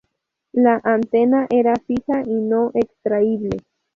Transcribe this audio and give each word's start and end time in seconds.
La 0.53 0.81
antena 0.83 1.45
era 1.51 1.75
fija 1.85 2.23
y 2.25 2.41
no 2.41 2.71
extraíble. 2.73 3.57